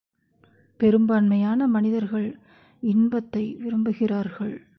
பெரும்பான்மையான 0.79 1.67
மனிதர்கள் 1.67 2.35
இன்பத்தை 2.83 3.57
விரும்புகிறார்கள். 3.61 4.65